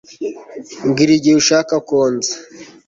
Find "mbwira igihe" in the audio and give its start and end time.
0.87-1.35